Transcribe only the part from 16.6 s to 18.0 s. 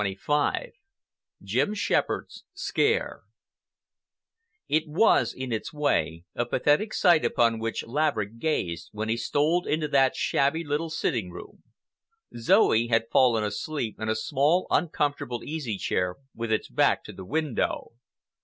back to the window.